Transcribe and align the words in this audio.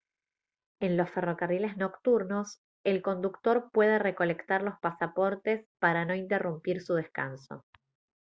en 0.79 0.97
los 0.97 1.11
ferrocarriles 1.11 1.77
nocturnos 1.77 2.59
el 2.83 3.03
conductor 3.03 3.69
puede 3.71 3.99
recolectar 3.99 4.63
los 4.63 4.79
pasaportes 4.79 5.67
para 5.77 6.05
no 6.05 6.15
interrumpir 6.15 6.81
su 6.81 6.95
descanso 6.95 7.63